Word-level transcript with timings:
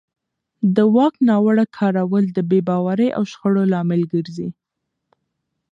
د 0.75 0.77
واک 0.95 1.15
ناوړه 1.27 1.65
کارول 1.77 2.25
د 2.31 2.39
بې 2.49 2.59
باورۍ 2.67 3.09
او 3.17 3.23
شخړو 3.31 3.63
لامل 3.73 4.01
ګرځي 4.13 4.49